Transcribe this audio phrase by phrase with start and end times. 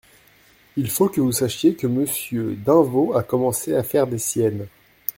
[0.77, 4.65] Il faut que vous sachiez que Monsieur d'Invaux a commencé à faire des siennes.